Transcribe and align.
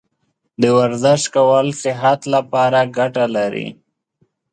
د 0.61 0.63
ورزش 0.79 1.21
کول 1.35 1.67
صحت 1.83 2.19
لپاره 2.33 2.79
ګټه 2.97 3.25
لري. 3.35 3.67